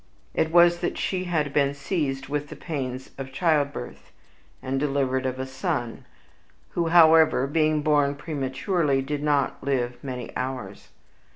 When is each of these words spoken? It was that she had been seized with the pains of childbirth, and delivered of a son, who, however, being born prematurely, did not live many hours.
It 0.33 0.51
was 0.51 0.79
that 0.79 0.97
she 0.97 1.25
had 1.25 1.53
been 1.53 1.75
seized 1.75 2.27
with 2.27 2.47
the 2.49 2.55
pains 2.55 3.11
of 3.19 3.31
childbirth, 3.31 4.11
and 4.59 4.79
delivered 4.79 5.27
of 5.27 5.37
a 5.39 5.45
son, 5.45 6.05
who, 6.69 6.87
however, 6.87 7.45
being 7.45 7.83
born 7.83 8.15
prematurely, 8.15 9.03
did 9.03 9.21
not 9.21 9.63
live 9.63 10.03
many 10.03 10.35
hours. 10.35 10.89